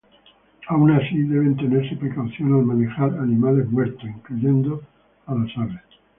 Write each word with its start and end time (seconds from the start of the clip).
Aun 0.67 0.89
así, 0.89 1.25
deben 1.25 1.55
tenerse 1.55 1.95
precaución 1.95 2.55
al 2.55 2.65
manejar 2.65 3.15
animales 3.19 3.69
muertos, 3.69 4.03
incluyendo 4.05 4.81
a 5.27 5.35
las 5.35 5.55
aves. 5.59 5.83